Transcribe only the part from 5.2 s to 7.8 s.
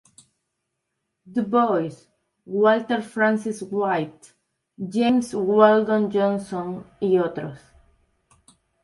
Weldon Johnson y otros.